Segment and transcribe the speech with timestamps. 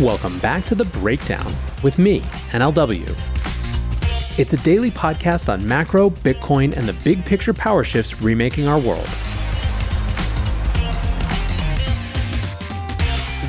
[0.00, 2.20] Welcome back to The Breakdown with me,
[2.52, 3.06] NLW.
[4.38, 8.78] It's a daily podcast on macro, Bitcoin, and the big picture power shifts remaking our
[8.78, 9.06] world.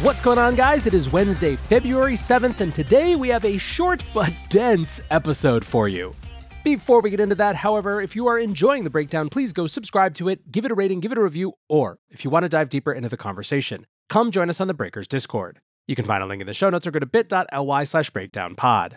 [0.02, 0.88] What's going on, guys?
[0.88, 5.88] It is Wednesday, February 7th, and today we have a short but dense episode for
[5.88, 6.12] you.
[6.66, 10.16] Before we get into that, however, if you are enjoying the breakdown, please go subscribe
[10.16, 12.50] to it, give it a rating, give it a review, or if you want to
[12.50, 15.62] dive deeper into the conversation, come join us on the Breakers Discord.
[15.92, 18.94] You can find a link in the show notes or go to bit.ly slash breakdownpod.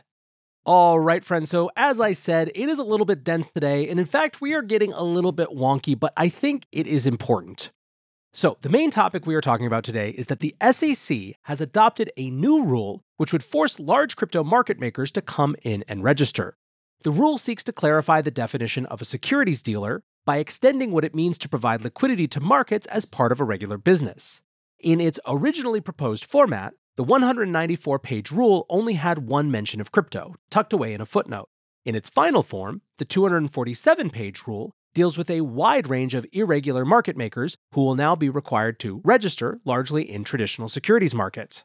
[0.65, 1.51] All right, friends.
[1.51, 3.89] So, as I said, it is a little bit dense today.
[3.89, 7.05] And in fact, we are getting a little bit wonky, but I think it is
[7.05, 7.73] important.
[8.33, 12.13] So, the main topic we are talking about today is that the SEC has adopted
[12.17, 16.57] a new rule which would force large crypto market makers to come in and register.
[17.03, 21.13] The rule seeks to clarify the definition of a securities dealer by extending what it
[21.13, 24.43] means to provide liquidity to markets as part of a regular business.
[24.79, 30.37] In its originally proposed format, the 194 page rule only had one mention of crypto,
[30.49, 31.49] tucked away in a footnote.
[31.85, 36.85] In its final form, the 247 page rule deals with a wide range of irregular
[36.85, 41.65] market makers who will now be required to register largely in traditional securities markets.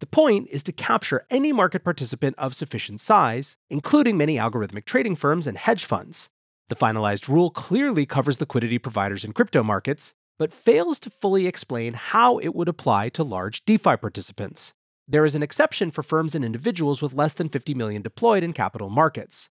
[0.00, 5.14] The point is to capture any market participant of sufficient size, including many algorithmic trading
[5.14, 6.30] firms and hedge funds.
[6.70, 11.92] The finalized rule clearly covers liquidity providers in crypto markets, but fails to fully explain
[11.92, 14.72] how it would apply to large DeFi participants.
[15.06, 18.54] There is an exception for firms and individuals with less than 50 million deployed in
[18.54, 19.50] capital markets.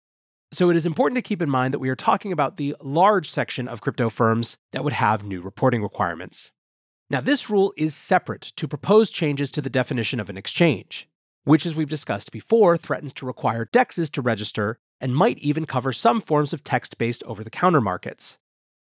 [0.52, 3.30] So it is important to keep in mind that we are talking about the large
[3.30, 6.52] section of crypto firms that would have new reporting requirements.
[7.08, 11.08] Now, this rule is separate to proposed changes to the definition of an exchange,
[11.44, 15.94] which, as we've discussed before, threatens to require DEXs to register and might even cover
[15.94, 18.40] some forms of text based over the counter markets.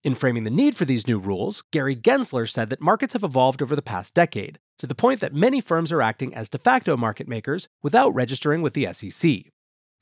[0.03, 3.61] In framing the need for these new rules, Gary Gensler said that markets have evolved
[3.61, 6.95] over the past decade, to the point that many firms are acting as de facto
[6.95, 9.51] market makers without registering with the SEC.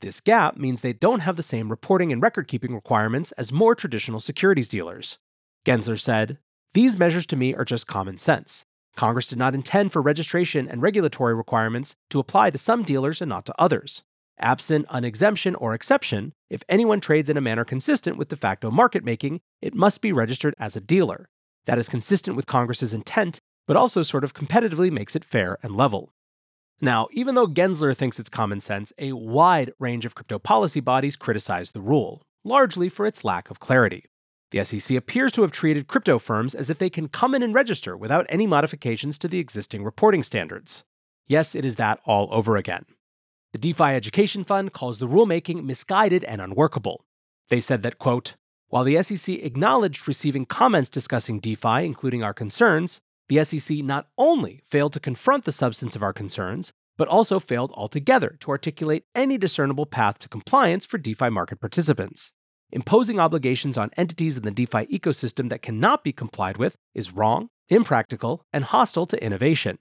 [0.00, 3.74] This gap means they don't have the same reporting and record keeping requirements as more
[3.74, 5.18] traditional securities dealers.
[5.64, 6.38] Gensler said,
[6.74, 8.66] These measures to me are just common sense.
[8.96, 13.30] Congress did not intend for registration and regulatory requirements to apply to some dealers and
[13.30, 14.02] not to others.
[14.38, 18.70] Absent an exemption or exception, if anyone trades in a manner consistent with de facto
[18.70, 21.28] market making, it must be registered as a dealer.
[21.64, 25.74] That is consistent with Congress's intent, but also sort of competitively makes it fair and
[25.74, 26.12] level.
[26.80, 31.16] Now, even though Gensler thinks it's common sense, a wide range of crypto policy bodies
[31.16, 34.04] criticize the rule, largely for its lack of clarity.
[34.50, 37.54] The SEC appears to have treated crypto firms as if they can come in and
[37.54, 40.84] register without any modifications to the existing reporting standards.
[41.26, 42.84] Yes, it is that all over again.
[43.56, 47.06] The DeFi Education Fund calls the rulemaking misguided and unworkable.
[47.48, 48.34] They said that, quote,
[48.68, 53.00] while the SEC acknowledged receiving comments discussing DeFi, including our concerns,
[53.30, 57.72] the SEC not only failed to confront the substance of our concerns, but also failed
[57.72, 62.32] altogether to articulate any discernible path to compliance for DeFi market participants.
[62.72, 67.48] Imposing obligations on entities in the DeFi ecosystem that cannot be complied with is wrong,
[67.70, 69.78] impractical, and hostile to innovation.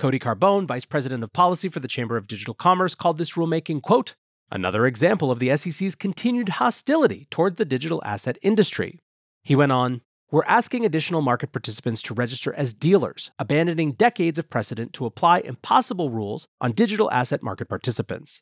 [0.00, 3.82] Cody Carbone, vice president of policy for the Chamber of Digital Commerce, called this rulemaking,
[3.82, 4.14] quote,
[4.50, 8.98] another example of the SEC's continued hostility toward the digital asset industry.
[9.42, 10.00] He went on,
[10.30, 15.40] we're asking additional market participants to register as dealers, abandoning decades of precedent to apply
[15.40, 18.40] impossible rules on digital asset market participants.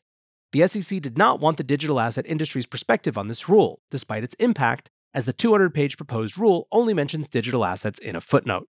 [0.53, 4.35] The SEC did not want the digital asset industry's perspective on this rule, despite its
[4.35, 8.69] impact, as the 200 page proposed rule only mentions digital assets in a footnote.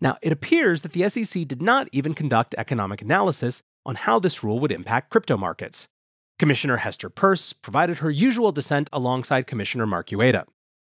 [0.00, 4.44] Now, it appears that the SEC did not even conduct economic analysis on how this
[4.44, 5.88] rule would impact crypto markets.
[6.38, 10.44] Commissioner Hester Peirce provided her usual dissent alongside Commissioner Mark Uyeda.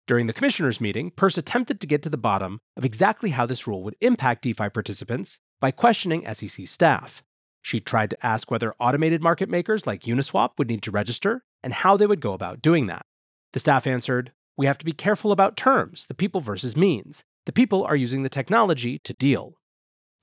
[0.08, 3.66] During the commissioners' meeting, Peirce attempted to get to the bottom of exactly how this
[3.66, 7.24] rule would impact DeFi participants by questioning SEC staff.
[7.62, 11.74] She tried to ask whether automated market makers like Uniswap would need to register and
[11.74, 13.06] how they would go about doing that.
[13.54, 17.52] The staff answered, We have to be careful about terms, the people versus means, the
[17.52, 19.56] people are using the technology to deal.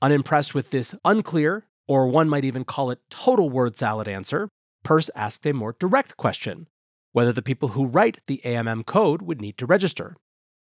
[0.00, 4.48] Unimpressed with this unclear, or one might even call it total word salad answer,
[4.84, 6.68] Peirce asked a more direct question
[7.12, 10.16] whether the people who write the AMM code would need to register.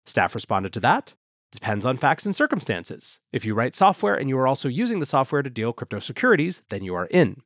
[0.05, 1.15] Staff responded to that
[1.55, 3.21] depends on facts and circumstances.
[3.33, 6.63] If you write software and you are also using the software to deal crypto securities,
[6.69, 7.43] then you are in.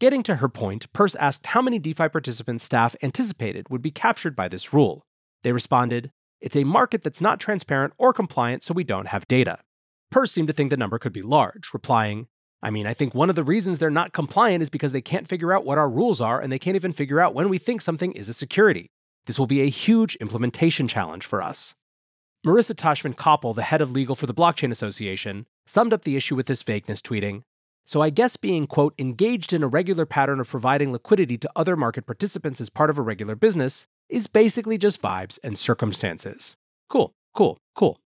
[0.00, 4.34] Getting to her point, Peirce asked how many DeFi participants staff anticipated would be captured
[4.34, 5.04] by this rule.
[5.44, 6.10] They responded,
[6.42, 9.60] it's a market that's not transparent or compliant, so we don't have data.
[10.10, 12.26] Peirce seemed to think the number could be large, replying,
[12.62, 15.26] I mean, I think one of the reasons they're not compliant is because they can't
[15.26, 17.80] figure out what our rules are and they can't even figure out when we think
[17.80, 18.86] something is a security.
[19.26, 21.74] This will be a huge implementation challenge for us.
[22.46, 26.36] Marisa Tashman Coppel, the head of legal for the Blockchain Association, summed up the issue
[26.36, 27.42] with this vagueness, tweeting
[27.84, 31.76] So I guess being, quote, engaged in a regular pattern of providing liquidity to other
[31.76, 36.54] market participants as part of a regular business is basically just vibes and circumstances.
[36.88, 37.98] Cool, cool, cool.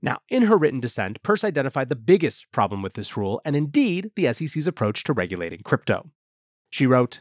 [0.00, 4.10] Now, in her written dissent, Peirce identified the biggest problem with this rule and indeed
[4.16, 6.10] the SEC's approach to regulating crypto.
[6.70, 7.20] She wrote,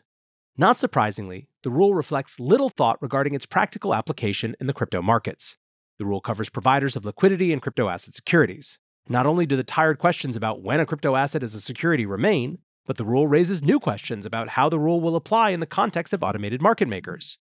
[0.57, 5.57] Not surprisingly, the rule reflects little thought regarding its practical application in the crypto markets.
[5.97, 8.79] The rule covers providers of liquidity and crypto asset securities.
[9.09, 12.59] Not only do the tired questions about when a crypto asset is a security remain,
[12.85, 16.13] but the rule raises new questions about how the rule will apply in the context
[16.13, 17.37] of automated market makers.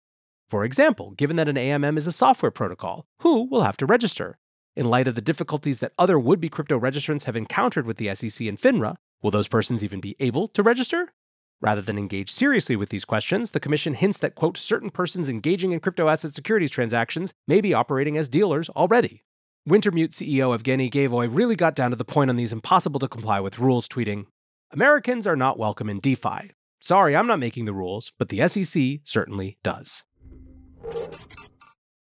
[0.51, 4.37] For example, given that an AMM is a software protocol, who will have to register?
[4.75, 8.13] In light of the difficulties that other would be crypto registrants have encountered with the
[8.13, 11.13] SEC and FINRA, will those persons even be able to register?
[11.61, 15.71] Rather than engage seriously with these questions, the Commission hints that, quote, certain persons engaging
[15.71, 19.23] in crypto asset securities transactions may be operating as dealers already.
[19.65, 23.39] Wintermute CEO Evgeny Gaevoy really got down to the point on these impossible to comply
[23.39, 24.25] with rules, tweeting,
[24.73, 26.51] Americans are not welcome in DeFi.
[26.81, 30.03] Sorry, I'm not making the rules, but the SEC certainly does.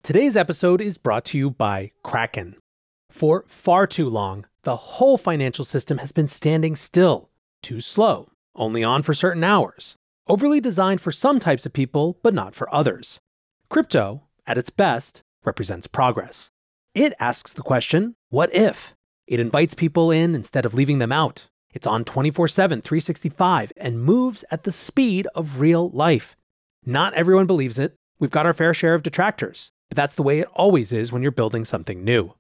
[0.03, 2.57] Today's episode is brought to you by Kraken.
[3.11, 7.31] For far too long, the whole financial system has been standing still,
[7.63, 9.97] too slow, only on for certain hours,
[10.29, 13.21] overly designed for some types of people, but not for others.
[13.69, 16.51] Crypto, at its best, represents progress.
[16.95, 18.95] It asks the question, what if?
[19.27, 21.49] It invites people in instead of leaving them out.
[21.73, 26.37] It's on 24 7, 365, and moves at the speed of real life.
[26.85, 27.95] Not everyone believes it.
[28.23, 31.23] We've got our fair share of detractors, but that's the way it always is when
[31.23, 32.35] you're building something new.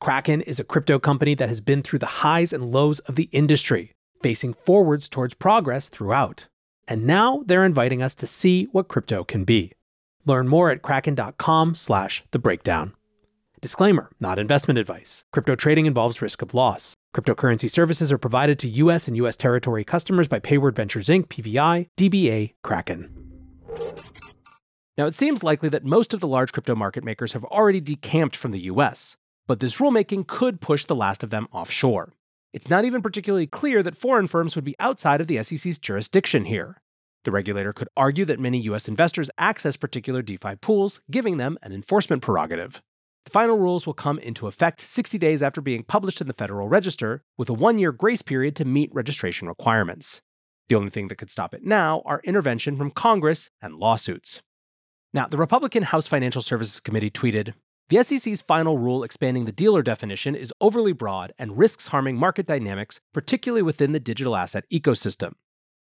[0.00, 3.28] Kraken is a crypto company that has been through the highs and lows of the
[3.30, 6.48] industry, facing forwards towards progress throughout.
[6.88, 9.70] And now they're inviting us to see what crypto can be.
[10.26, 12.96] Learn more at kraken.com slash the breakdown.
[13.60, 15.24] Disclaimer, not investment advice.
[15.32, 16.96] Crypto trading involves risk of loss.
[17.14, 21.86] Cryptocurrency services are provided to US and US territory customers by Payward Ventures Inc., PVI,
[21.96, 23.14] DBA, Kraken.
[24.98, 28.34] Now, it seems likely that most of the large crypto market makers have already decamped
[28.34, 29.16] from the US,
[29.46, 32.12] but this rulemaking could push the last of them offshore.
[32.52, 36.46] It's not even particularly clear that foreign firms would be outside of the SEC's jurisdiction
[36.46, 36.80] here.
[37.22, 41.72] The regulator could argue that many US investors access particular DeFi pools, giving them an
[41.72, 42.82] enforcement prerogative.
[43.24, 46.66] The final rules will come into effect 60 days after being published in the Federal
[46.66, 50.22] Register, with a one year grace period to meet registration requirements.
[50.68, 54.42] The only thing that could stop it now are intervention from Congress and lawsuits.
[55.14, 57.54] Now, the Republican House Financial Services Committee tweeted
[57.88, 62.46] The SEC's final rule expanding the dealer definition is overly broad and risks harming market
[62.46, 65.32] dynamics, particularly within the digital asset ecosystem.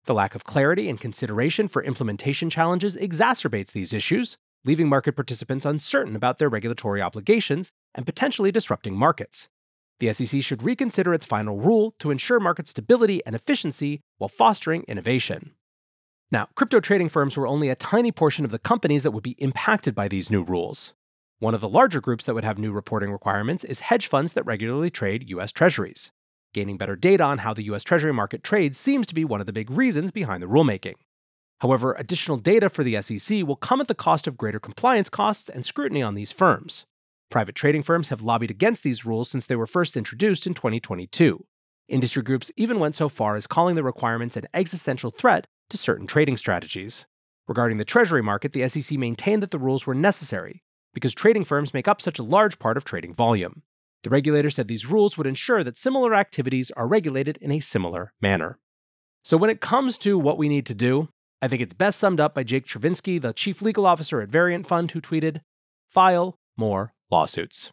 [0.05, 4.35] The lack of clarity and consideration for implementation challenges exacerbates these issues,
[4.65, 9.47] leaving market participants uncertain about their regulatory obligations and potentially disrupting markets.
[10.01, 14.83] The SEC should reconsider its final rule to ensure market stability and efficiency while fostering
[14.89, 15.53] innovation.
[16.33, 19.35] Now, crypto trading firms were only a tiny portion of the companies that would be
[19.37, 20.95] impacted by these new rules.
[21.37, 24.43] One of the larger groups that would have new reporting requirements is hedge funds that
[24.43, 26.11] regularly trade US Treasuries.
[26.51, 29.45] Gaining better data on how the US Treasury market trades seems to be one of
[29.45, 30.95] the big reasons behind the rulemaking.
[31.61, 35.49] However, additional data for the SEC will come at the cost of greater compliance costs
[35.49, 36.85] and scrutiny on these firms.
[37.29, 41.45] Private trading firms have lobbied against these rules since they were first introduced in 2022.
[41.89, 46.05] Industry groups even went so far as calling the requirements an existential threat to certain
[46.05, 47.07] trading strategies.
[47.47, 50.61] Regarding the Treasury market, the SEC maintained that the rules were necessary
[50.93, 53.63] because trading firms make up such a large part of trading volume.
[54.03, 58.13] The regulator said these rules would ensure that similar activities are regulated in a similar
[58.21, 58.59] manner.
[59.23, 61.09] So, when it comes to what we need to do,
[61.41, 64.67] I think it's best summed up by Jake Chervinsky, the chief legal officer at Variant
[64.67, 65.41] Fund, who tweeted,
[65.89, 67.71] File more lawsuits.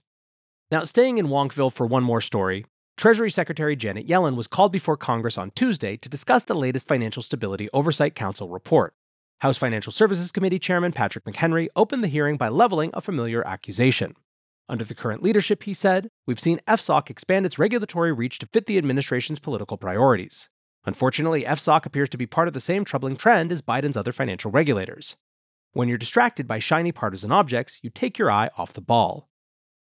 [0.70, 2.64] Now, staying in Wonkville for one more story,
[3.00, 7.22] Treasury Secretary Janet Yellen was called before Congress on Tuesday to discuss the latest Financial
[7.22, 8.92] Stability Oversight Council report.
[9.40, 14.16] House Financial Services Committee Chairman Patrick McHenry opened the hearing by leveling a familiar accusation.
[14.68, 18.66] Under the current leadership, he said, we've seen FSOC expand its regulatory reach to fit
[18.66, 20.50] the administration's political priorities.
[20.84, 24.50] Unfortunately, FSOC appears to be part of the same troubling trend as Biden's other financial
[24.50, 25.16] regulators.
[25.72, 29.29] When you're distracted by shiny partisan objects, you take your eye off the ball.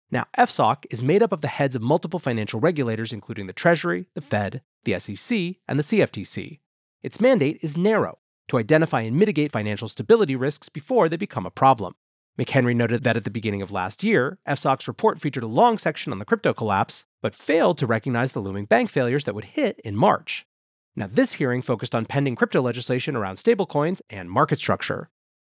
[0.09, 4.07] Now, FSOC is made up of the heads of multiple financial regulators, including the Treasury,
[4.13, 6.59] the Fed, the SEC, and the CFTC.
[7.03, 11.51] Its mandate is narrow to identify and mitigate financial stability risks before they become a
[11.51, 11.95] problem.
[12.39, 16.13] McHenry noted that at the beginning of last year, FSOC's report featured a long section
[16.13, 19.79] on the crypto collapse, but failed to recognize the looming bank failures that would hit
[19.83, 20.45] in March.
[20.95, 25.09] Now, this hearing focused on pending crypto legislation around stablecoins and market structure.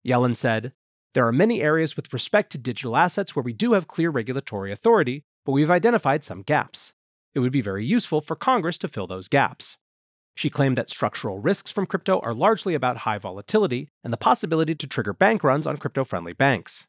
[0.07, 0.73] Yellen said,
[1.13, 4.71] There are many areas with respect to digital assets where we do have clear regulatory
[4.71, 6.93] authority, but we've identified some gaps.
[7.35, 9.77] It would be very useful for Congress to fill those gaps.
[10.37, 14.75] She claimed that structural risks from crypto are largely about high volatility and the possibility
[14.77, 16.87] to trigger bank runs on crypto friendly banks.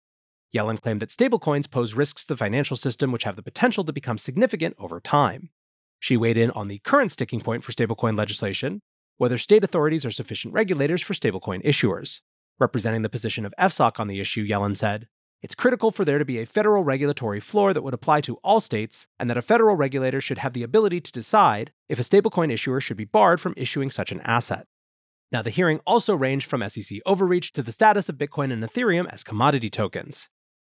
[0.53, 3.93] Yellen claimed that stablecoins pose risks to the financial system which have the potential to
[3.93, 5.49] become significant over time.
[5.99, 8.81] She weighed in on the current sticking point for stablecoin legislation
[9.17, 12.21] whether state authorities are sufficient regulators for stablecoin issuers.
[12.61, 15.07] Representing the position of FSOC on the issue, Yellen said,
[15.41, 18.59] it's critical for there to be a federal regulatory floor that would apply to all
[18.59, 22.53] states, and that a federal regulator should have the ability to decide if a stablecoin
[22.53, 24.67] issuer should be barred from issuing such an asset.
[25.31, 29.09] Now, the hearing also ranged from SEC overreach to the status of Bitcoin and Ethereum
[29.11, 30.29] as commodity tokens.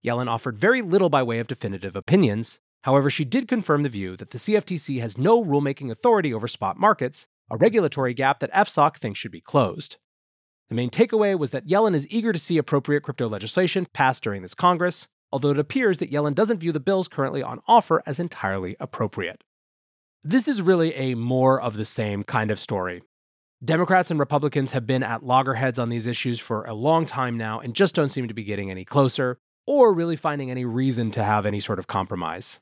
[0.05, 2.59] Yellen offered very little by way of definitive opinions.
[2.83, 6.77] However, she did confirm the view that the CFTC has no rulemaking authority over spot
[6.77, 9.95] markets, a regulatory gap that FSOC thinks should be closed.
[10.69, 14.41] The main takeaway was that Yellen is eager to see appropriate crypto legislation passed during
[14.41, 18.19] this Congress, although it appears that Yellen doesn't view the bills currently on offer as
[18.19, 19.43] entirely appropriate.
[20.23, 23.01] This is really a more of the same kind of story.
[23.63, 27.59] Democrats and Republicans have been at loggerheads on these issues for a long time now
[27.59, 31.23] and just don't seem to be getting any closer, or really finding any reason to
[31.23, 32.59] have any sort of compromise.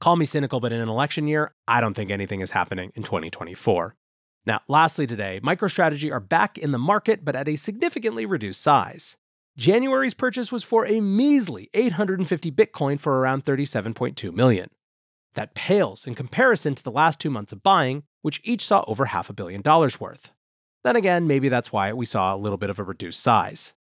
[0.00, 3.02] Call me cynical, but in an election year, I don't think anything is happening in
[3.02, 3.96] 2024.
[4.46, 9.16] Now, lastly today, MicroStrategy are back in the market, but at a significantly reduced size.
[9.56, 14.70] January's purchase was for a measly 850 Bitcoin for around 37.2 million.
[15.34, 19.06] That pales in comparison to the last two months of buying, which each saw over
[19.06, 20.32] half a billion dollars worth.
[20.82, 23.74] Then again, maybe that's why we saw a little bit of a reduced size.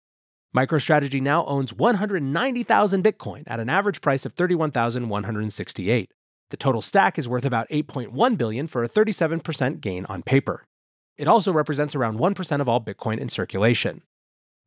[0.55, 6.11] MicroStrategy now owns 190,000 Bitcoin at an average price of 31,168.
[6.49, 10.65] The total stack is worth about 8.1 billion for a 37% gain on paper.
[11.17, 14.03] It also represents around 1% of all Bitcoin in circulation.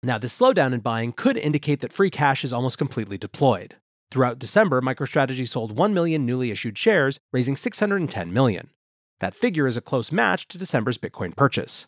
[0.03, 3.77] Now, this slowdown in buying could indicate that free cash is almost completely deployed.
[4.11, 8.71] Throughout December, MicroStrategy sold 1 million newly issued shares, raising 610 million.
[9.21, 11.87] That figure is a close match to December's Bitcoin purchase.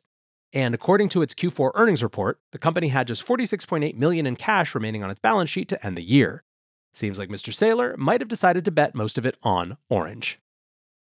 [0.52, 4.74] And according to its Q4 earnings report, the company had just 46.8 million in cash
[4.74, 6.44] remaining on its balance sheet to end the year.
[6.92, 7.52] Seems like Mr.
[7.52, 10.38] Saylor might have decided to bet most of it on orange.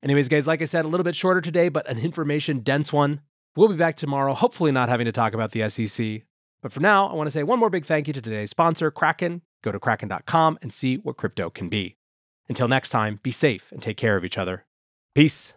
[0.04, 3.22] Anyways, guys, like I said, a little bit shorter today, but an information dense one.
[3.56, 6.24] We'll be back tomorrow, hopefully not having to talk about the SEC.
[6.62, 8.92] But for now, I want to say one more big thank you to today's sponsor,
[8.92, 9.42] Kraken.
[9.62, 11.98] Go to kraken.com and see what crypto can be.
[12.48, 14.66] Until next time, be safe and take care of each other.
[15.16, 15.54] Peace.